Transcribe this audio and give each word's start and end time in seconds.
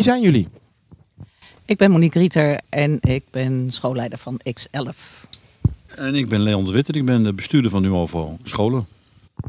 Wie 0.00 0.08
zijn 0.08 0.22
jullie? 0.22 0.48
Ik 1.64 1.78
ben 1.78 1.90
Monique 1.90 2.18
Rieter 2.18 2.60
en 2.68 2.98
ik 3.00 3.24
ben 3.30 3.70
schoolleider 3.70 4.18
van 4.18 4.40
X11. 4.48 5.28
En 5.86 6.14
ik 6.14 6.28
ben 6.28 6.40
Leon 6.40 6.64
de 6.64 6.70
Witte, 6.70 6.92
ik 6.92 7.04
ben 7.04 7.22
de 7.22 7.32
bestuurder 7.32 7.70
van 7.70 7.82
Nuovo 7.82 8.36
Scholen. 8.42 8.86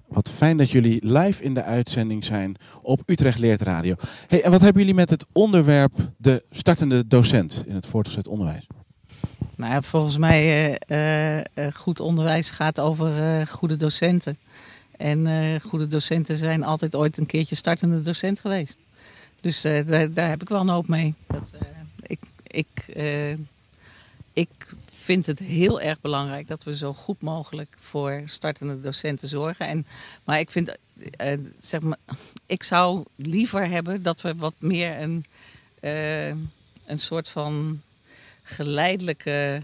Wat 0.08 0.30
fijn 0.30 0.58
dat 0.58 0.72
jullie 0.72 1.00
live 1.04 1.44
in 1.44 1.54
de 1.54 1.64
uitzending 1.64 2.26
zijn 2.26 2.56
op 2.82 3.02
Utrecht 3.06 3.40
Leert 3.40 3.62
Radio. 3.62 3.96
Hey, 4.28 4.44
en 4.44 4.52
wat 4.52 4.62
hebben 4.62 4.82
jullie 4.82 4.96
met 4.96 5.10
het 5.10 5.26
onderwerp 5.32 5.94
de 6.18 6.44
startende 6.52 7.08
docent 7.08 7.64
in 7.66 7.76
het 7.76 7.88
voortgezet 7.88 8.28
onderwijs? 8.28 8.68
Nou, 9.56 9.72
ja, 9.72 9.82
volgens 9.82 10.18
mij 10.18 10.70
uh, 10.88 11.68
goed 11.74 12.00
onderwijs 12.00 12.50
gaat 12.50 12.80
over 12.80 13.48
goede 13.48 13.78
docenten. 13.78 14.38
En 14.98 15.28
goede 15.62 15.88
docenten 15.88 16.38
zijn 16.38 16.64
altijd 16.64 16.96
ooit 16.96 17.18
een 17.18 17.26
keertje 17.26 17.56
startende 17.56 18.02
docent 18.02 18.40
geweest. 18.40 18.78
Dus 19.42 19.62
daar, 19.62 20.14
daar, 20.14 20.30
heb 20.30 20.42
ik 20.42 20.50
wel 20.50 20.60
een 20.60 20.70
hoop 20.70 20.88
mee. 20.88 21.14
Dat, 21.28 21.52
ik, 22.02 22.20
ik, 22.48 22.68
ik 24.34 24.74
vind 24.92 25.26
het 25.26 25.40
heel 25.40 25.82
erg 25.82 26.02
belangrijk 26.02 26.48
dat 26.48 26.64
we 26.64 26.76
zo 26.76 26.94
goed 26.94 27.22
mogelijk 27.22 27.76
voor 27.80 28.22
startende 28.26 28.82
docenten 28.82 29.28
zorgen. 29.28 29.68
En, 29.68 29.86
maar 30.24 30.40
ik 30.40 30.52
vind, 30.52 30.78
zeg 31.60 31.82
maar, 31.82 31.98
ik 32.46 32.64
zou 32.64 33.04
liever 33.16 33.68
hebben 33.68 34.04
dat 34.04 34.22
we 34.22 34.36
wat 34.36 34.56
meer 34.58 35.00
een, 35.00 35.26
een 36.86 37.00
soort 37.00 37.30
van 37.30 37.82
geleidelijke 38.44 39.62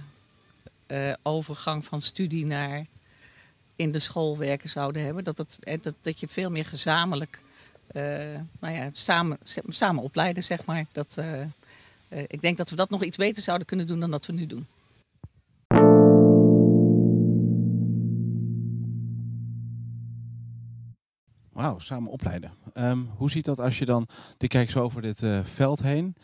overgang 1.24 1.86
van 1.86 2.02
studie 2.02 2.46
naar 2.46 2.86
in 3.76 3.92
de 3.92 4.00
school 4.00 4.38
werken 4.38 4.70
zouden 4.70 5.04
hebben. 5.04 5.24
Dat, 5.24 5.38
het, 5.38 5.60
dat, 5.82 5.94
dat 6.02 6.20
je 6.20 6.28
veel 6.28 6.52
meer 6.52 6.66
gezamenlijk, 6.66 7.40
nou 8.60 8.74
ja, 8.76 8.90
samen, 8.92 9.38
samen 9.68 10.04
opleiden, 10.04 10.44
zeg 10.44 10.66
maar. 10.66 10.86
Dat, 10.92 11.18
ik 12.10 12.42
denk 12.42 12.58
dat 12.58 12.70
we 12.70 12.76
dat 12.76 12.90
nog 12.90 13.04
iets 13.04 13.18
beter 13.18 13.44
zouden 13.44 13.68
kunnen 13.68 13.88
doen 13.88 14.00
dan 14.00 14.12
dat 14.12 14.26
we 14.26 14.34
nu 14.34 14.46
doen. 14.46 14.66
Wauw, 21.52 21.80
samen 21.80 22.12
opleiden. 22.12 22.52
Um, 22.74 23.10
hoe 23.16 23.32
ziet 23.32 23.46
dat 23.46 23.60
als 23.60 23.80
je 23.80 23.86
dan, 23.86 24.08
ik 24.38 24.50
kijk 24.50 24.70
zo 24.70 24.80
over 24.80 25.02
dit 25.02 25.24
veld 25.44 25.82
heen. 25.82 26.16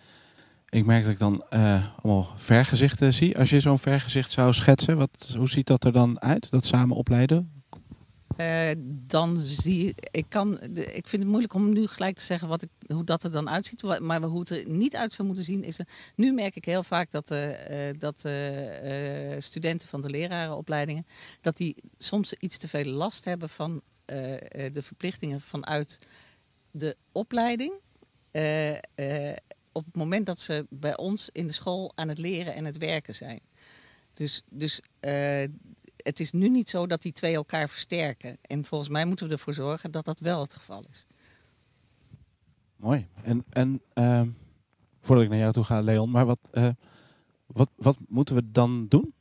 Ik 0.70 0.86
merk 0.86 1.04
dat 1.04 1.14
ik 1.14 1.20
dan 1.20 1.46
uh, 1.50 1.86
allemaal 2.02 2.32
vergezichten 2.36 3.14
zie. 3.14 3.38
Als 3.38 3.50
je 3.50 3.60
zo'n 3.60 3.80
vergezicht 3.80 4.32
zou 4.32 4.54
schetsen, 4.54 4.98
wat, 4.98 5.34
hoe 5.38 5.50
ziet 5.50 5.68
dat 5.68 5.84
er 5.84 5.92
dan 5.92 6.22
uit, 6.22 6.52
dat 6.52 6.66
samen 6.66 6.96
opleiden? 6.96 7.63
Uh, 8.38 8.70
dan 8.88 9.38
zie 9.38 9.96
ik 10.12 10.26
kan, 10.30 10.62
ik 10.74 11.08
vind 11.08 11.22
het 11.22 11.32
moeilijk 11.32 11.54
om 11.54 11.74
nu 11.74 11.88
gelijk 11.88 12.16
te 12.16 12.24
zeggen 12.24 12.48
wat 12.48 12.62
ik, 12.62 12.70
hoe 12.88 13.04
dat 13.04 13.24
er 13.24 13.32
dan 13.32 13.50
uitziet. 13.50 14.00
Maar 14.00 14.22
hoe 14.22 14.40
het 14.40 14.50
er 14.50 14.70
niet 14.70 14.96
uit 14.96 15.14
zou 15.14 15.28
moeten 15.28 15.46
zien 15.46 15.64
is. 15.64 15.80
Nu 16.16 16.34
merk 16.34 16.56
ik 16.56 16.66
heel 16.66 16.84
vaak 16.84 17.12
dat, 17.12 17.32
uh, 17.32 17.90
dat 17.98 18.20
studenten 19.44 19.88
van 19.88 20.02
de 20.02 20.10
lerarenopleidingen. 20.10 21.06
dat 21.42 21.58
die 21.58 21.76
soms 21.98 22.34
iets 22.34 22.58
te 22.58 22.68
veel 22.68 22.86
last 22.86 23.26
hebben 23.26 23.50
van 23.50 23.82
de 24.06 24.82
verplichtingen 24.82 25.42
vanuit 25.42 26.00
de 26.72 26.98
opleiding. 27.12 27.74
Op 29.72 29.86
het 29.86 29.96
moment 29.96 30.26
dat 30.26 30.40
ze 30.40 30.66
bij 30.70 30.98
ons 30.98 31.30
in 31.32 31.48
de 31.48 31.54
school 31.54 31.92
aan 31.96 32.08
het 32.08 32.18
leren 32.18 32.54
en 32.56 32.66
het 32.66 32.78
werken 32.78 33.16
zijn. 33.16 33.40
Dus, 34.14 34.42
dus 34.50 34.82
het 36.04 36.20
is 36.20 36.32
nu 36.32 36.50
niet 36.50 36.70
zo 36.70 36.88
dat 36.88 37.02
die 37.02 37.12
twee 37.12 37.34
elkaar 37.34 37.70
versterken. 37.70 38.38
En 38.42 38.66
volgens 38.66 38.90
mij 38.90 39.06
moeten 39.06 39.28
we 39.28 39.34
ervoor 39.34 39.54
zorgen 39.54 39.92
dat 39.92 40.06
dat 40.06 40.20
wel 40.20 40.42
het 40.42 40.54
geval 40.54 40.86
is. 40.90 41.06
Mooi. 42.76 43.08
En, 43.22 43.44
en 43.50 43.82
ehm, 43.94 44.28
voordat 45.02 45.24
ik 45.26 45.30
naar 45.30 45.40
jou 45.40 45.54
toe 45.54 45.64
ga, 45.64 45.82
Leon, 45.82 46.12
maar 46.12 46.26
wat, 46.26 46.40
wat, 47.46 47.70
wat 47.76 47.98
moeten 48.08 48.36
we 48.36 48.52
dan 48.52 48.86
doen? 48.90 49.14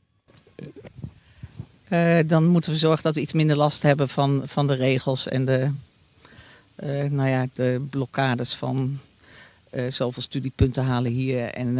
Uh, 1.89 2.19
dan 2.25 2.47
moeten 2.47 2.71
we 2.71 2.77
zorgen 2.77 3.03
dat 3.03 3.15
we 3.15 3.21
iets 3.21 3.33
minder 3.33 3.57
last 3.57 3.81
hebben 3.81 4.09
van, 4.09 4.41
van 4.45 4.67
de 4.67 4.73
regels 4.73 5.27
en 5.27 5.45
de, 5.45 5.71
uh, 6.83 7.03
nou 7.03 7.29
ja, 7.29 7.47
de 7.53 7.85
blokkades 7.89 8.55
van 8.55 8.99
uh, 9.75 9.91
zoveel 9.91 10.21
studiepunten 10.21 10.83
halen 10.83 11.11
hier 11.11 11.45
en 11.45 11.77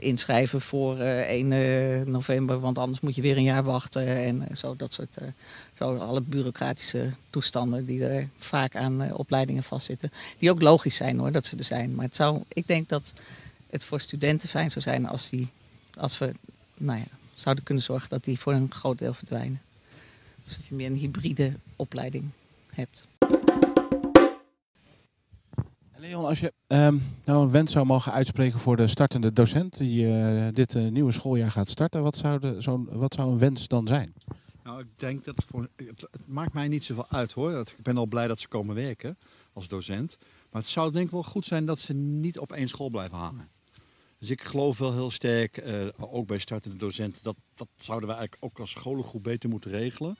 inschrijven 0.00 0.60
voor 0.60 0.98
1 0.98 2.10
november, 2.10 2.60
want 2.60 2.78
anders 2.78 3.00
moet 3.00 3.14
je 3.14 3.22
weer 3.22 3.36
een 3.36 3.42
jaar 3.42 3.64
wachten 3.64 4.06
en 4.06 4.56
zo 4.56 4.76
dat 4.76 4.92
soort, 4.92 5.18
zo 5.72 5.96
alle 5.96 6.20
bureaucratische 6.20 7.12
toestanden 7.30 7.86
die 7.86 8.06
er 8.06 8.28
vaak 8.36 8.76
aan 8.76 9.14
opleidingen 9.14 9.62
vastzitten, 9.62 10.12
die 10.38 10.50
ook 10.50 10.62
logisch 10.62 10.96
zijn 10.96 11.18
hoor, 11.18 11.32
dat 11.32 11.46
ze 11.46 11.56
er 11.56 11.64
zijn. 11.64 11.94
Maar 11.94 12.04
het 12.04 12.16
zou, 12.16 12.42
ik 12.48 12.66
denk 12.66 12.88
dat 12.88 13.12
het 13.70 13.84
voor 13.84 14.00
studenten 14.00 14.48
fijn 14.48 14.70
zou 14.70 14.84
zijn 14.84 15.06
als, 15.06 15.28
die, 15.28 15.48
als 15.96 16.18
we, 16.18 16.32
nou 16.76 16.98
ja, 16.98 17.06
zouden 17.34 17.64
kunnen 17.64 17.84
zorgen 17.84 18.08
dat 18.08 18.24
die 18.24 18.38
voor 18.38 18.52
een 18.52 18.72
groot 18.72 18.98
deel 18.98 19.14
verdwijnen. 19.14 19.60
Dus 20.44 20.56
dat 20.56 20.66
je 20.66 20.74
meer 20.74 20.86
een 20.86 20.96
hybride 20.96 21.52
opleiding 21.76 22.24
hebt. 22.74 23.06
Als 26.14 26.40
je 26.40 26.52
um, 26.66 27.02
nou 27.24 27.42
een 27.42 27.50
wens 27.50 27.72
zou 27.72 27.86
mogen 27.86 28.12
uitspreken 28.12 28.58
voor 28.58 28.76
de 28.76 28.88
startende 28.88 29.32
docent 29.32 29.76
die 29.76 30.06
uh, 30.06 30.48
dit 30.52 30.74
uh, 30.74 30.90
nieuwe 30.90 31.12
schooljaar 31.12 31.50
gaat 31.50 31.68
starten, 31.68 32.02
wat 32.02 32.16
zou, 32.16 32.40
de, 32.40 32.62
zo 32.62 32.86
wat 32.90 33.14
zou 33.14 33.30
een 33.30 33.38
wens 33.38 33.68
dan 33.68 33.86
zijn? 33.86 34.14
Nou, 34.64 34.80
ik 34.80 34.86
denk 34.96 35.24
dat 35.24 35.44
voor, 35.46 35.68
het, 35.76 36.08
maakt 36.26 36.52
mij 36.52 36.68
niet 36.68 36.84
zoveel 36.84 37.08
uit 37.08 37.32
hoor. 37.32 37.58
Ik 37.58 37.82
ben 37.82 37.96
al 37.96 38.06
blij 38.06 38.26
dat 38.26 38.40
ze 38.40 38.48
komen 38.48 38.74
werken 38.74 39.18
als 39.52 39.68
docent. 39.68 40.16
Maar 40.50 40.60
het 40.60 40.70
zou 40.70 40.92
denk 40.92 41.04
ik 41.04 41.12
wel 41.12 41.22
goed 41.22 41.46
zijn 41.46 41.66
dat 41.66 41.80
ze 41.80 41.94
niet 41.94 42.38
op 42.38 42.52
één 42.52 42.68
school 42.68 42.88
blijven 42.88 43.18
hangen. 43.18 43.48
Dus 44.18 44.30
ik 44.30 44.42
geloof 44.42 44.78
wel 44.78 44.92
heel 44.92 45.10
sterk, 45.10 45.66
uh, 45.66 46.14
ook 46.14 46.26
bij 46.26 46.38
startende 46.38 46.76
docenten, 46.76 47.20
dat, 47.22 47.36
dat 47.54 47.68
zouden 47.76 48.08
we 48.08 48.14
eigenlijk 48.14 48.44
ook 48.44 48.58
als 48.58 48.70
scholen 48.70 49.04
goed 49.04 49.22
beter 49.22 49.48
moeten 49.48 49.70
regelen. 49.70 50.16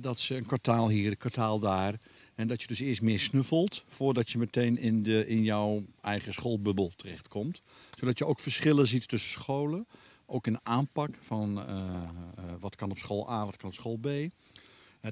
dat 0.00 0.18
ze 0.18 0.36
een 0.36 0.46
kwartaal 0.46 0.88
hier, 0.88 1.10
een 1.10 1.16
kwartaal 1.16 1.58
daar. 1.58 1.94
En 2.42 2.48
dat 2.48 2.60
je 2.60 2.66
dus 2.66 2.80
eerst 2.80 3.02
meer 3.02 3.20
snuffelt 3.20 3.84
voordat 3.88 4.30
je 4.30 4.38
meteen 4.38 4.78
in, 4.78 5.02
de, 5.02 5.26
in 5.26 5.42
jouw 5.42 5.82
eigen 6.00 6.32
schoolbubbel 6.32 6.92
terechtkomt. 6.96 7.62
Zodat 7.98 8.18
je 8.18 8.26
ook 8.26 8.40
verschillen 8.40 8.88
ziet 8.88 9.08
tussen 9.08 9.30
scholen. 9.30 9.86
Ook 10.26 10.46
in 10.46 10.52
de 10.52 10.60
aanpak 10.62 11.10
van 11.20 11.58
uh, 11.58 11.64
uh, 11.66 12.44
wat 12.60 12.76
kan 12.76 12.90
op 12.90 12.98
school 12.98 13.30
A, 13.30 13.44
wat 13.44 13.56
kan 13.56 13.68
op 13.68 13.74
school 13.74 13.96
B. 13.96 14.08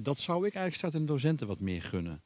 dat 0.03 0.19
zou 0.19 0.37
ik 0.37 0.41
eigenlijk 0.53 0.75
startende 0.75 1.05
docenten 1.05 1.47
wat 1.47 1.59
meer 1.59 1.81
gunnen. 1.81 2.21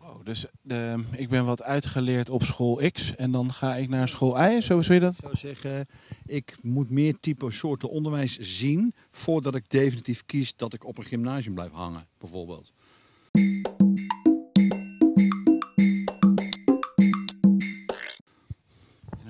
Oh, 0.00 0.24
dus 0.24 0.44
uh, 0.62 0.94
ik 1.12 1.28
ben 1.28 1.44
wat 1.44 1.62
uitgeleerd 1.62 2.30
op 2.30 2.44
school 2.44 2.90
X 2.92 3.16
en 3.16 3.30
dan 3.30 3.52
ga 3.52 3.74
ik 3.74 3.88
naar 3.88 4.08
school 4.08 4.40
Y, 4.40 4.60
zo 4.60 4.82
zou 4.82 4.94
je 4.94 5.00
dat? 5.00 5.12
Ik 5.12 5.20
zou 5.20 5.36
zeggen, 5.36 5.86
ik 6.26 6.56
moet 6.62 6.90
meer 6.90 7.16
type 7.20 7.50
soorten 7.50 7.90
onderwijs 7.90 8.38
zien 8.38 8.94
voordat 9.10 9.54
ik 9.54 9.70
definitief 9.70 10.22
kies 10.26 10.56
dat 10.56 10.74
ik 10.74 10.84
op 10.84 10.98
een 10.98 11.04
gymnasium 11.04 11.54
blijf 11.54 11.72
hangen, 11.72 12.06
bijvoorbeeld. 12.18 12.72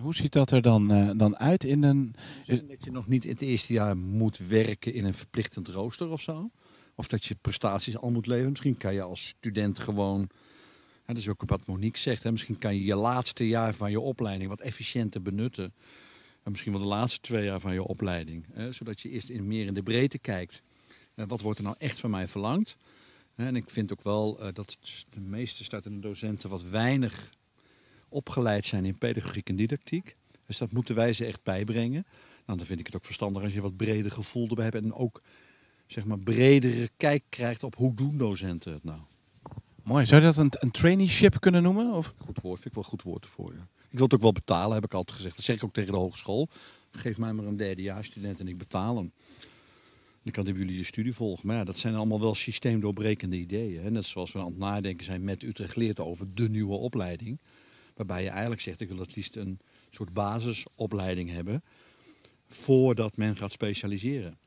Hoe 0.07 0.15
ziet 0.15 0.33
dat 0.33 0.51
er 0.51 0.63
dan, 0.63 0.93
uh, 0.93 1.11
dan 1.17 1.37
uit 1.37 1.65
in 1.65 1.83
een... 1.83 2.15
Dat 2.47 2.85
je 2.85 2.91
nog 2.91 3.07
niet 3.07 3.25
in 3.25 3.31
het 3.31 3.43
eerste 3.43 3.73
jaar 3.73 3.97
moet 3.97 4.39
werken 4.39 4.95
in 4.95 5.05
een 5.05 5.15
verplichtend 5.15 5.69
rooster 5.69 6.11
of 6.11 6.21
zo? 6.21 6.51
Of 6.95 7.07
dat 7.07 7.25
je 7.25 7.35
prestaties 7.41 7.97
al 7.97 8.11
moet 8.11 8.27
leveren. 8.27 8.51
Misschien 8.51 8.77
kan 8.77 8.95
je 8.95 9.03
als 9.03 9.27
student 9.27 9.79
gewoon 9.79 10.29
dat 11.07 11.17
is 11.17 11.29
ook 11.29 11.43
wat 11.47 11.67
Monique 11.67 11.99
zegt. 11.99 12.23
Hè. 12.23 12.31
Misschien 12.31 12.59
kan 12.59 12.75
je 12.75 12.85
je 12.85 12.97
laatste 12.97 13.49
jaar 13.49 13.75
van 13.75 13.91
je 13.91 14.01
opleiding 14.01 14.49
wat 14.49 14.61
efficiënter 14.61 15.23
benutten. 15.23 15.75
En 16.43 16.51
misschien 16.51 16.73
wel 16.73 16.81
de 16.81 16.87
laatste 16.87 17.21
twee 17.21 17.45
jaar 17.45 17.61
van 17.61 17.73
je 17.73 17.83
opleiding. 17.83 18.47
Hè, 18.53 18.73
zodat 18.73 19.01
je 19.01 19.11
eerst 19.11 19.29
in, 19.29 19.47
meer 19.47 19.67
in 19.67 19.75
de 19.75 19.83
breedte 19.83 20.19
kijkt. 20.19 20.63
En 21.15 21.29
wat 21.29 21.41
wordt 21.41 21.59
er 21.59 21.65
nou 21.65 21.77
echt 21.79 22.01
van 22.01 22.11
mij 22.11 22.29
verlangd? 22.29 22.77
En 23.35 23.57
ik 23.57 23.71
vind 23.71 23.93
ook 23.93 24.03
wel 24.03 24.41
uh, 24.41 24.49
dat 24.53 24.77
de 25.09 25.21
meeste 25.21 25.65
startende 25.65 26.01
docenten 26.01 26.51
wat 26.51 26.63
weinig 26.63 27.31
opgeleid 28.09 28.65
zijn 28.65 28.85
in 28.85 28.99
pedagogiek 28.99 29.49
en 29.49 29.57
didactiek. 29.57 30.15
Dus 30.47 30.59
dat 30.59 30.73
moeten 30.73 30.95
wij 30.95 31.13
ze 31.13 31.25
echt 31.25 31.43
bijbrengen. 31.43 32.07
Nou, 32.47 32.59
dan 32.59 32.67
vind 32.67 32.81
ik 32.81 32.87
het 32.87 32.97
ook 32.97 33.05
verstandig 33.05 33.43
als 33.43 33.55
je 33.55 33.61
wat 33.61 33.77
breder 33.77 34.11
gevoel 34.11 34.49
erbij 34.49 34.65
hebt. 34.65 34.77
En 34.77 34.93
ook 34.93 35.23
zeg 35.87 36.05
maar 36.05 36.19
bredere 36.19 36.91
kijk 36.97 37.23
krijgt 37.29 37.63
op 37.63 37.75
hoe 37.77 37.95
doen 37.95 38.17
docenten 38.17 38.73
het 38.73 38.85
nou. 38.85 39.01
Mooi. 39.83 40.07
Zou 40.07 40.21
je 40.21 40.27
dat 40.27 40.37
een, 40.37 40.53
een 40.59 40.71
traineeship 40.71 41.41
kunnen 41.41 41.63
noemen? 41.63 41.93
Of? 41.93 42.15
Goed 42.19 42.41
woord, 42.41 42.61
vind 42.61 42.67
ik 42.67 42.75
wel 42.75 42.83
een 42.83 42.91
goed 42.91 43.03
woord 43.03 43.25
ervoor. 43.25 43.53
Ja. 43.53 43.69
Ik 43.91 43.99
wil 43.99 44.03
het 44.03 44.15
ook 44.15 44.21
wel 44.21 44.33
betalen, 44.33 44.75
heb 44.75 44.85
ik 44.85 44.95
altijd 44.95 45.17
gezegd. 45.17 45.37
Dat 45.37 45.45
zeg 45.45 45.57
ik 45.57 45.65
ook 45.65 45.73
tegen 45.73 45.93
de 45.93 45.99
hogeschool. 45.99 46.49
Geef 46.91 47.19
mij 47.19 47.33
maar 47.33 47.45
een 47.45 47.57
derdejaarsstudent 47.57 48.41
en 48.41 48.49
ik 48.49 48.59
betaal 48.59 48.97
hem. 48.97 49.13
Dan 50.23 50.33
kan 50.33 50.45
jullie 50.45 50.77
je 50.77 50.85
studie 50.85 51.15
volgen. 51.15 51.47
Maar 51.47 51.57
ja, 51.57 51.65
dat 51.65 51.79
zijn 51.79 51.95
allemaal 51.95 52.21
wel 52.21 52.35
systeemdoorbrekende 52.35 53.37
ideeën. 53.37 53.83
Hè. 53.83 53.91
Net 53.91 54.05
zoals 54.05 54.33
we 54.33 54.39
aan 54.39 54.45
het 54.45 54.59
nadenken 54.59 55.05
zijn 55.05 55.25
met 55.25 55.43
Utrecht 55.43 55.77
leert 55.77 56.01
over 56.01 56.35
de 56.35 56.49
nieuwe 56.49 56.75
opleiding. 56.75 57.39
Waarbij 57.97 58.23
je 58.23 58.29
eigenlijk 58.29 58.61
zegt, 58.61 58.81
ik 58.81 58.89
wil 58.89 58.99
het 58.99 59.17
liefst 59.17 59.37
een 59.37 59.61
soort 59.91 60.13
basisopleiding 60.13 61.31
hebben. 61.31 61.63
Voordat 62.49 63.17
men 63.17 63.37
gaat 63.37 63.53
specialiseren 63.53 64.39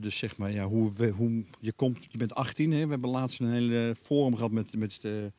dus 0.00 0.16
zeg 0.16 0.36
maar, 0.36 0.52
ja, 0.52 0.66
hoe, 0.66 1.10
hoe, 1.16 1.44
je, 1.60 1.72
komt, 1.72 2.06
je 2.08 2.18
bent 2.18 2.34
18, 2.34 2.72
hè? 2.72 2.84
we 2.84 2.90
hebben 2.90 3.10
laatst 3.10 3.40
een 3.40 3.52
hele 3.52 3.94
forum 4.02 4.36
gehad 4.36 4.50
met, 4.50 4.76
met 4.76 5.00
de, 5.00 5.32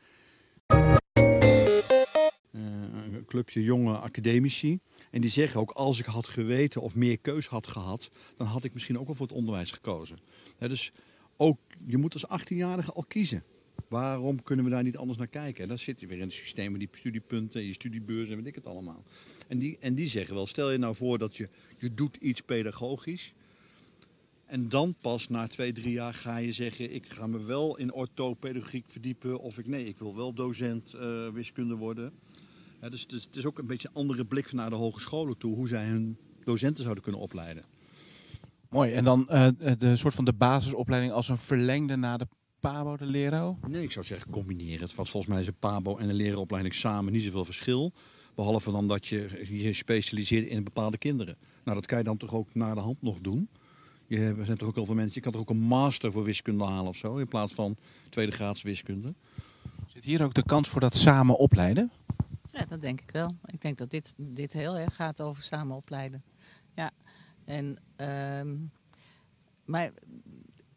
uh, 2.51 3.21
clubje 3.27 3.63
jonge 3.63 3.97
academici. 3.97 4.79
En 5.11 5.21
die 5.21 5.29
zeggen 5.29 5.59
ook, 5.59 5.71
als 5.71 5.99
ik 5.99 6.05
had 6.05 6.27
geweten 6.27 6.81
of 6.81 6.95
meer 6.95 7.17
keus 7.17 7.47
had 7.47 7.67
gehad, 7.67 8.11
dan 8.37 8.47
had 8.47 8.63
ik 8.63 8.73
misschien 8.73 8.99
ook 8.99 9.05
wel 9.05 9.15
voor 9.15 9.27
het 9.27 9.35
onderwijs 9.35 9.71
gekozen. 9.71 10.19
Dus 10.57 10.91
ook, 11.37 11.59
je 11.85 11.97
moet 11.97 12.13
als 12.13 12.41
18-jarige 12.41 12.91
al 12.91 13.05
kiezen. 13.07 13.43
Waarom 13.89 14.43
kunnen 14.43 14.65
we 14.65 14.71
daar 14.71 14.83
niet 14.83 14.97
anders 14.97 15.17
naar 15.17 15.27
kijken? 15.27 15.63
En 15.63 15.69
dan 15.69 15.77
zit 15.77 15.99
weer 15.99 16.11
in 16.11 16.19
het 16.19 16.33
systeem 16.33 16.71
met 16.71 16.79
die 16.79 16.89
studiepunten, 16.91 17.65
je 17.65 17.73
studiebeurs 17.73 18.29
en 18.29 18.35
weet 18.35 18.45
ik 18.45 18.55
het 18.55 18.65
allemaal. 18.65 19.03
En 19.47 19.59
die, 19.59 19.77
en 19.79 19.95
die 19.95 20.07
zeggen 20.07 20.35
wel, 20.35 20.47
stel 20.47 20.71
je 20.71 20.77
nou 20.77 20.95
voor 20.95 21.17
dat 21.17 21.37
je, 21.37 21.49
je 21.77 21.93
doet 21.93 22.15
iets 22.15 22.41
pedagogisch. 22.41 23.33
En 24.45 24.69
dan 24.69 24.95
pas 25.01 25.27
na 25.27 25.47
twee, 25.47 25.73
drie 25.73 25.91
jaar 25.91 26.13
ga 26.13 26.37
je 26.37 26.53
zeggen, 26.53 26.93
ik 26.93 27.09
ga 27.09 27.27
me 27.27 27.43
wel 27.43 27.77
in 27.77 27.93
orthopedagogiek 27.93 28.85
verdiepen. 28.87 29.39
Of 29.39 29.57
ik, 29.57 29.67
nee, 29.67 29.87
ik 29.87 29.97
wil 29.97 30.15
wel 30.15 30.33
docent 30.33 30.93
eh, 30.93 31.27
wiskunde 31.27 31.75
worden. 31.75 32.13
Dus, 32.89 33.01
het 33.09 33.35
is 33.35 33.45
ook 33.45 33.59
een 33.59 33.67
beetje 33.67 33.87
een 33.87 33.93
andere 33.93 34.25
blik 34.25 34.51
naar 34.51 34.69
de 34.69 34.75
hogescholen 34.75 35.37
toe. 35.37 35.55
Hoe 35.55 35.67
zij 35.67 35.85
hun 35.85 36.17
docenten 36.43 36.83
zouden 36.83 37.03
kunnen 37.03 37.21
opleiden. 37.21 37.63
Mooi. 38.69 38.93
En 38.93 39.03
dan 39.03 39.29
eh, 39.29 39.47
de 39.77 39.95
soort 39.95 40.13
van 40.13 40.25
de 40.25 40.33
basisopleiding 40.33 41.13
als 41.13 41.29
een 41.29 41.37
verlengde 41.37 41.95
na 41.95 42.17
de 42.17 42.27
PABO, 42.59 42.97
de 42.97 43.05
Lero? 43.05 43.57
Nee, 43.67 43.83
ik 43.83 43.91
zou 43.91 44.05
zeggen 44.05 44.31
combineer 44.31 44.81
het. 44.81 44.95
Want 44.95 45.09
volgens 45.09 45.31
mij 45.31 45.41
is 45.41 45.47
een 45.47 45.59
PABO 45.59 45.97
en 45.97 46.09
een 46.09 46.15
leraaropleiding 46.15 46.75
samen 46.75 47.13
niet 47.13 47.23
zoveel 47.23 47.45
verschil. 47.45 47.91
Behalve 48.35 48.71
dan 48.71 48.87
dat 48.87 49.07
je 49.07 49.47
je 49.49 49.73
specialiseert 49.73 50.47
in 50.47 50.63
bepaalde 50.63 50.97
kinderen. 50.97 51.37
Nou, 51.63 51.77
dat 51.77 51.85
kan 51.85 51.97
je 51.97 52.03
dan 52.03 52.17
toch 52.17 52.33
ook 52.33 52.55
naar 52.55 52.75
de 52.75 52.81
hand 52.81 53.01
nog 53.01 53.19
doen. 53.19 53.49
Je, 54.07 54.35
er 54.39 54.45
zijn 54.45 54.57
toch 54.57 54.67
ook 54.67 54.75
heel 54.75 54.85
veel 54.85 54.95
mensen, 54.95 55.13
je 55.13 55.21
kan 55.21 55.31
toch 55.31 55.41
ook 55.41 55.49
een 55.49 55.57
master 55.57 56.11
voor 56.11 56.23
wiskunde 56.23 56.63
halen 56.63 56.87
of 56.87 56.95
zo. 56.95 57.17
In 57.17 57.27
plaats 57.27 57.53
van 57.53 57.77
tweede 58.09 58.31
graads 58.31 58.61
wiskunde. 58.61 59.13
Zit 59.87 60.03
hier 60.03 60.23
ook 60.23 60.33
de 60.33 60.45
kans 60.45 60.67
voor 60.67 60.81
dat 60.81 60.95
samen 60.95 61.37
opleiden? 61.37 61.91
Ja, 62.51 62.65
dat 62.65 62.81
denk 62.81 63.01
ik 63.01 63.11
wel. 63.11 63.35
Ik 63.45 63.61
denk 63.61 63.77
dat 63.77 63.89
dit, 63.89 64.13
dit 64.17 64.53
heel 64.53 64.77
erg 64.77 64.95
gaat 64.95 65.21
over 65.21 65.43
samen 65.43 65.75
opleiden. 65.75 66.23
Ja, 66.75 66.91
en, 67.45 67.77
ehm, 67.95 68.55
maar 69.65 69.91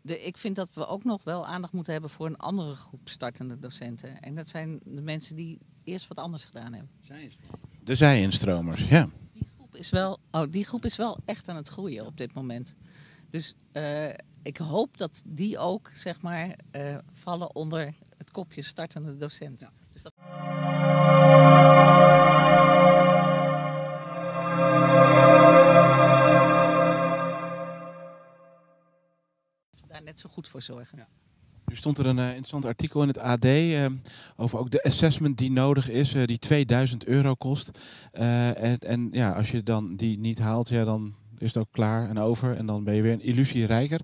de, 0.02 0.22
ik 0.22 0.36
vind 0.36 0.56
dat 0.56 0.74
we 0.74 0.86
ook 0.86 1.04
nog 1.04 1.24
wel 1.24 1.46
aandacht 1.46 1.72
moeten 1.72 1.92
hebben 1.92 2.10
voor 2.10 2.26
een 2.26 2.36
andere 2.36 2.74
groep 2.74 3.08
startende 3.08 3.58
docenten. 3.58 4.20
En 4.20 4.34
dat 4.34 4.48
zijn 4.48 4.80
de 4.84 5.00
mensen 5.00 5.36
die 5.36 5.58
eerst 5.84 6.08
wat 6.08 6.18
anders 6.18 6.44
gedaan 6.44 6.72
hebben. 6.72 6.90
De 7.84 7.94
zij-instromers, 7.94 8.88
ja. 8.88 9.08
Die 9.32 9.46
groep, 9.56 9.76
is 9.76 9.90
wel, 9.90 10.18
oh, 10.30 10.42
die 10.50 10.64
groep 10.64 10.84
is 10.84 10.96
wel 10.96 11.18
echt 11.24 11.48
aan 11.48 11.56
het 11.56 11.68
groeien 11.68 12.06
op 12.06 12.16
dit 12.16 12.32
moment. 12.34 12.74
Dus 13.30 13.54
uh, 13.72 14.08
ik 14.42 14.56
hoop 14.56 14.96
dat 14.96 15.22
die 15.26 15.58
ook, 15.58 15.90
zeg 15.94 16.20
maar, 16.20 16.56
uh, 16.72 16.98
vallen 17.12 17.54
onder 17.54 17.94
het 18.16 18.30
kopje 18.30 18.62
startende 18.62 19.16
docenten. 19.16 19.70
Ja. 19.74 19.81
Goed 30.32 30.48
voor 30.48 30.62
zorgen. 30.62 30.98
Ja. 30.98 31.08
Nu 31.72 31.78
stond 31.78 31.98
er 31.98 32.06
een 32.06 32.18
uh, 32.18 32.26
interessant 32.26 32.64
artikel 32.64 33.02
in 33.02 33.08
het 33.08 33.18
AD 33.18 33.44
uh, 33.44 33.86
over 34.36 34.58
ook 34.58 34.70
de 34.70 34.82
assessment 34.82 35.38
die 35.38 35.50
nodig 35.50 35.88
is, 35.88 36.14
uh, 36.14 36.24
die 36.24 36.38
2000 36.38 37.06
euro 37.06 37.34
kost. 37.34 37.78
En, 38.12 38.78
en, 38.78 39.08
ja, 39.12 39.32
als 39.32 39.50
je 39.50 39.62
dan 39.62 39.96
die 39.96 40.18
niet 40.18 40.38
haalt, 40.38 40.68
ja, 40.68 40.84
dan 40.84 41.14
is 41.38 41.46
het 41.46 41.58
ook 41.58 41.68
klaar 41.70 42.08
en 42.08 42.18
over. 42.18 42.56
En 42.56 42.66
dan 42.66 42.84
ben 42.84 42.94
je 42.94 43.02
weer 43.02 43.12
een 43.12 43.22
illusie 43.22 43.66
rijker. 43.66 44.00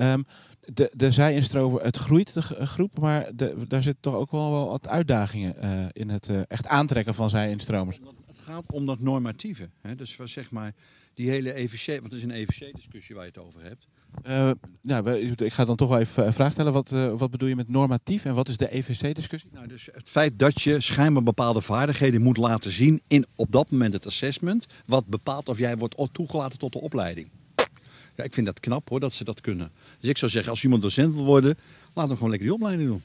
Um, 0.00 0.26
de, 0.74 0.90
de 0.94 1.10
zij-instrover, 1.10 1.82
het 1.82 1.96
groeit 1.96 2.34
de 2.34 2.42
groep, 2.66 2.98
maar 2.98 3.36
de, 3.36 3.64
daar 3.68 3.82
zitten 3.82 4.02
toch 4.02 4.14
ook 4.14 4.30
wel, 4.30 4.50
wel 4.50 4.68
wat 4.68 4.88
uitdagingen 4.88 5.90
in 5.92 6.08
het 6.08 6.30
echt 6.48 6.66
aantrekken 6.66 7.14
van 7.14 7.30
zij-instromers. 7.30 7.98
Het 8.26 8.38
gaat 8.38 8.72
om 8.72 8.86
dat 8.86 9.00
normatieve. 9.00 9.68
Hè? 9.80 9.94
Dus 9.94 10.18
zeg 10.24 10.50
maar, 10.50 10.74
die 11.14 11.30
hele 11.30 11.54
EVC, 11.54 11.86
want 11.86 12.12
het 12.12 12.12
is 12.12 12.22
een 12.22 12.30
EVC-discussie 12.30 13.14
waar 13.14 13.24
je 13.24 13.30
het 13.30 13.40
over 13.40 13.62
hebt. 13.62 13.86
Uh, 14.24 14.50
nou, 14.80 15.10
ik 15.36 15.52
ga 15.52 15.64
dan 15.64 15.76
toch 15.76 15.88
wel 15.88 15.98
even 15.98 16.26
een 16.26 16.32
vraag 16.32 16.52
stellen. 16.52 16.72
Wat, 16.72 16.92
uh, 16.92 17.12
wat 17.12 17.30
bedoel 17.30 17.48
je 17.48 17.56
met 17.56 17.68
normatief 17.68 18.24
en 18.24 18.34
wat 18.34 18.48
is 18.48 18.56
de 18.56 18.74
EVC-discussie? 18.74 19.50
Nou, 19.52 19.66
dus 19.66 19.88
het 19.92 20.08
feit 20.08 20.38
dat 20.38 20.62
je 20.62 20.80
schijnbaar 20.80 21.22
bepaalde 21.22 21.60
vaardigheden 21.60 22.22
moet 22.22 22.36
laten 22.36 22.70
zien 22.70 23.00
in 23.06 23.26
op 23.34 23.52
dat 23.52 23.70
moment 23.70 23.92
het 23.92 24.06
assessment, 24.06 24.66
wat 24.86 25.06
bepaalt 25.06 25.48
of 25.48 25.58
jij 25.58 25.76
wordt 25.76 25.96
toegelaten 26.12 26.58
tot 26.58 26.72
de 26.72 26.80
opleiding. 26.80 27.28
Ja, 28.16 28.24
ik 28.24 28.34
vind 28.34 28.46
dat 28.46 28.60
knap 28.60 28.88
hoor, 28.88 29.00
dat 29.00 29.14
ze 29.14 29.24
dat 29.24 29.40
kunnen. 29.40 29.70
Dus 30.00 30.10
ik 30.10 30.18
zou 30.18 30.30
zeggen, 30.30 30.50
als 30.50 30.62
iemand 30.62 30.82
docent 30.82 31.14
wil 31.14 31.24
worden, 31.24 31.56
laat 31.94 32.06
hem 32.06 32.16
gewoon 32.16 32.30
lekker 32.30 32.48
die 32.48 32.56
opleiding 32.56 32.88
doen. 32.88 33.02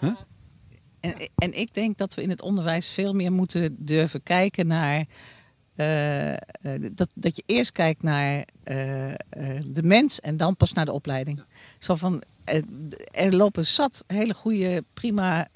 Ja. 0.00 0.08
Huh? 0.08 0.16
En, 1.00 1.28
en 1.34 1.58
ik 1.58 1.74
denk 1.74 1.98
dat 1.98 2.14
we 2.14 2.22
in 2.22 2.30
het 2.30 2.42
onderwijs 2.42 2.88
veel 2.88 3.14
meer 3.14 3.32
moeten 3.32 3.76
durven 3.78 4.22
kijken 4.22 4.66
naar 4.66 5.06
uh, 5.76 6.34
dat, 6.92 7.08
dat 7.14 7.36
je 7.36 7.42
eerst 7.46 7.70
kijkt 7.70 8.02
naar 8.02 8.36
uh, 8.36 8.44
de 9.66 9.82
mens 9.82 10.20
en 10.20 10.36
dan 10.36 10.56
pas 10.56 10.72
naar 10.72 10.84
de 10.84 10.92
opleiding. 10.92 11.42
Zo 11.78 11.94
van, 11.94 12.22
er 13.12 13.36
lopen 13.36 13.66
zat 13.66 14.04
hele 14.06 14.34
goede, 14.34 14.84
prima 14.94 15.48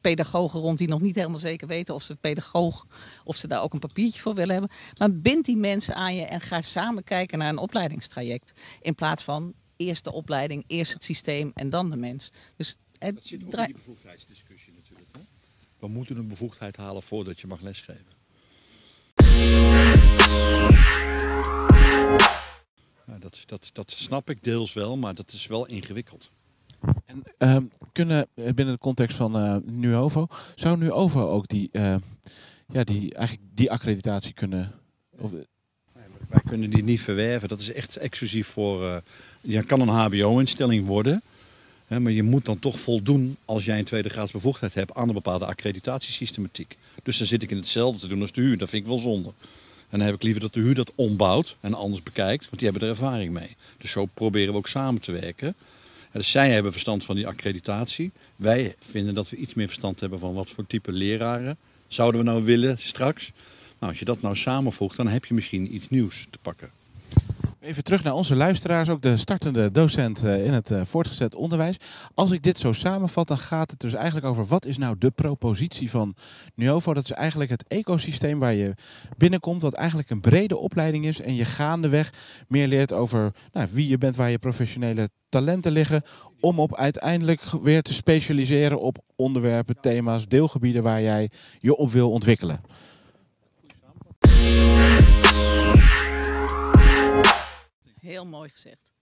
pedagogen 0.00 0.60
rond 0.60 0.78
die 0.78 0.88
nog 0.88 1.00
niet 1.00 1.14
helemaal 1.14 1.38
zeker 1.38 1.66
weten 1.66 1.94
of 1.94 2.02
ze 2.02 2.16
pedagoog, 2.16 2.86
of 3.24 3.36
ze 3.36 3.48
daar 3.48 3.62
ook 3.62 3.72
een 3.72 3.78
papiertje 3.78 4.20
voor 4.20 4.34
willen 4.34 4.52
hebben. 4.52 4.70
Maar 4.98 5.12
bind 5.12 5.44
die 5.44 5.56
mensen 5.56 5.94
aan 5.94 6.14
je 6.14 6.24
en 6.24 6.40
ga 6.40 6.60
samen 6.60 7.04
kijken 7.04 7.38
naar 7.38 7.48
een 7.48 7.58
opleidingstraject. 7.58 8.60
In 8.80 8.94
plaats 8.94 9.22
van 9.22 9.54
eerst 9.76 10.04
de 10.04 10.12
opleiding, 10.12 10.64
eerst 10.66 10.92
het 10.92 11.04
systeem 11.04 11.50
en 11.54 11.70
dan 11.70 11.90
de 11.90 11.96
mens. 11.96 12.30
Dus 12.56 12.78
het 12.98 13.18
zit 13.22 13.44
ook 13.44 13.52
in 13.52 13.64
die 13.64 13.74
bevoegdheidsdiscussie 13.74 14.72
natuurlijk. 14.72 15.08
Hè? 15.12 15.20
We 15.78 15.88
moeten 15.88 16.16
een 16.16 16.28
bevoegdheid 16.28 16.76
halen 16.76 17.02
voordat 17.02 17.40
je 17.40 17.46
mag 17.46 17.60
lesgeven. 17.60 18.21
Dat, 23.18 23.42
dat, 23.46 23.70
dat 23.72 23.90
snap 23.96 24.30
ik 24.30 24.44
deels 24.44 24.72
wel, 24.72 24.96
maar 24.96 25.14
dat 25.14 25.32
is 25.32 25.46
wel 25.46 25.66
ingewikkeld. 25.66 26.30
En 27.04 27.22
uh, 27.38 27.56
kunnen 27.92 28.26
eh, 28.34 28.52
binnen 28.52 28.74
de 28.74 28.80
context 28.80 29.16
van 29.16 29.36
uh, 29.36 29.56
Nuovo, 29.64 30.26
zou 30.54 30.76
Nuovo 30.76 31.28
ook 31.28 31.48
die, 31.48 31.68
uh, 31.72 31.94
ja, 32.68 32.84
die, 32.84 33.14
eigenlijk 33.14 33.48
die 33.54 33.70
accreditatie 33.70 34.32
kunnen? 34.32 34.72
Of... 35.18 35.30
Wij 36.28 36.40
kunnen 36.46 36.70
die 36.70 36.82
niet 36.82 37.00
verwerven. 37.00 37.48
Dat 37.48 37.60
is 37.60 37.72
echt 37.72 37.96
exclusief 37.96 38.48
voor. 38.48 39.02
je 39.40 39.62
kan 39.62 39.80
een 39.80 39.88
HBO-instelling 39.88 40.86
worden. 40.86 41.22
Hè, 41.86 42.00
maar 42.00 42.12
je 42.12 42.22
moet 42.22 42.44
dan 42.44 42.58
toch 42.58 42.80
voldoen 42.80 43.36
als 43.44 43.64
jij 43.64 43.78
een 43.78 43.84
tweede 43.84 44.08
graads 44.08 44.30
bevoegdheid 44.30 44.74
hebt 44.74 44.94
aan 44.94 45.08
een 45.08 45.14
bepaalde 45.14 45.46
accreditatiesystematiek. 45.46 46.76
Dus 47.02 47.18
dan 47.18 47.26
zit 47.26 47.42
ik 47.42 47.50
in 47.50 47.56
hetzelfde 47.56 48.00
te 48.00 48.06
doen 48.06 48.20
als 48.20 48.32
de 48.32 48.40
huur. 48.40 48.58
Dat 48.58 48.68
vind 48.68 48.82
ik 48.82 48.88
wel 48.88 48.98
zonde. 48.98 49.32
En 49.92 49.98
dan 49.98 50.06
heb 50.06 50.14
ik 50.14 50.22
liever 50.22 50.40
dat 50.40 50.52
de 50.52 50.60
huur 50.60 50.74
dat 50.74 50.92
ombouwt 50.94 51.56
en 51.60 51.74
anders 51.74 52.02
bekijkt, 52.02 52.44
want 52.44 52.58
die 52.58 52.68
hebben 52.68 52.88
er 52.88 52.94
ervaring 52.94 53.32
mee. 53.32 53.56
Dus 53.78 53.90
zo 53.90 54.04
proberen 54.04 54.52
we 54.52 54.58
ook 54.58 54.68
samen 54.68 55.00
te 55.00 55.12
werken. 55.12 55.54
Dus 56.12 56.30
zij 56.30 56.50
hebben 56.50 56.72
verstand 56.72 57.04
van 57.04 57.16
die 57.16 57.26
accreditatie. 57.26 58.10
Wij 58.36 58.74
vinden 58.80 59.14
dat 59.14 59.30
we 59.30 59.36
iets 59.36 59.54
meer 59.54 59.66
verstand 59.66 60.00
hebben 60.00 60.18
van 60.18 60.34
wat 60.34 60.50
voor 60.50 60.66
type 60.66 60.92
leraren 60.92 61.56
zouden 61.88 62.20
we 62.20 62.26
nou 62.26 62.44
willen 62.44 62.76
straks. 62.78 63.32
Nou, 63.78 63.90
als 63.92 63.98
je 63.98 64.04
dat 64.04 64.22
nou 64.22 64.36
samenvoegt, 64.36 64.96
dan 64.96 65.08
heb 65.08 65.24
je 65.24 65.34
misschien 65.34 65.74
iets 65.74 65.88
nieuws 65.88 66.26
te 66.30 66.38
pakken. 66.42 66.70
Even 67.62 67.84
terug 67.84 68.02
naar 68.02 68.14
onze 68.14 68.36
luisteraars, 68.36 68.88
ook 68.88 69.02
de 69.02 69.16
startende 69.16 69.70
docent 69.70 70.24
eh, 70.24 70.44
in 70.44 70.52
het 70.52 70.70
eh, 70.70 70.80
voortgezet 70.84 71.34
onderwijs. 71.34 71.76
Als 72.14 72.30
ik 72.30 72.42
dit 72.42 72.58
zo 72.58 72.72
samenvat, 72.72 73.28
dan 73.28 73.38
gaat 73.38 73.70
het 73.70 73.80
dus 73.80 73.92
eigenlijk 73.92 74.26
over 74.26 74.46
wat 74.46 74.64
is 74.64 74.78
nou 74.78 74.96
de 74.98 75.10
propositie 75.10 75.90
van 75.90 76.14
Nuovo. 76.54 76.94
Dat 76.94 77.04
is 77.04 77.10
eigenlijk 77.10 77.50
het 77.50 77.64
ecosysteem 77.68 78.38
waar 78.38 78.54
je 78.54 78.74
binnenkomt, 79.16 79.62
wat 79.62 79.72
eigenlijk 79.72 80.10
een 80.10 80.20
brede 80.20 80.56
opleiding 80.56 81.04
is. 81.04 81.20
En 81.20 81.34
je 81.34 81.44
gaandeweg 81.44 82.12
meer 82.48 82.68
leert 82.68 82.92
over 82.92 83.32
nou, 83.52 83.68
wie 83.72 83.88
je 83.88 83.98
bent, 83.98 84.16
waar 84.16 84.30
je 84.30 84.38
professionele 84.38 85.08
talenten 85.28 85.72
liggen. 85.72 86.02
Om 86.40 86.60
op 86.60 86.76
uiteindelijk 86.76 87.42
weer 87.62 87.82
te 87.82 87.94
specialiseren 87.94 88.80
op 88.80 88.98
onderwerpen, 89.16 89.80
thema's, 89.80 90.28
deelgebieden 90.28 90.82
waar 90.82 91.02
jij 91.02 91.30
je 91.58 91.76
op 91.76 91.90
wil 91.90 92.10
ontwikkelen. 92.10 92.60
Heel 98.02 98.26
mooi 98.26 98.48
gezegd. 98.48 98.92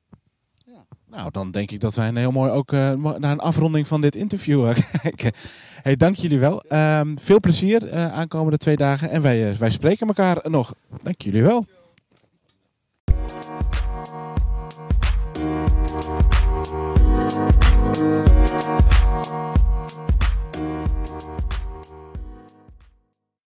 Ja. 0.56 0.86
Nou, 1.06 1.30
dan 1.30 1.50
denk 1.50 1.70
ik 1.70 1.80
dat 1.80 1.94
wij 1.94 2.08
een 2.08 2.16
heel 2.16 2.32
mooi 2.32 2.50
ook 2.50 2.72
uh, 2.72 2.92
naar 2.92 3.30
een 3.30 3.38
afronding 3.38 3.86
van 3.86 4.00
dit 4.00 4.16
interview 4.16 4.68
uh, 4.68 4.76
kijken. 5.02 5.32
Hey, 5.82 5.96
dank 5.96 6.16
jullie 6.16 6.38
wel. 6.38 6.62
Um, 6.72 7.18
veel 7.18 7.40
plezier 7.40 7.92
uh, 7.92 8.12
aankomende 8.12 8.58
twee 8.58 8.76
dagen. 8.76 9.10
En 9.10 9.22
wij, 9.22 9.56
wij 9.56 9.70
spreken 9.70 10.06
elkaar 10.06 10.50
nog. 10.50 10.74
Dank 11.02 11.22
jullie 11.22 11.42
wel. 11.42 11.66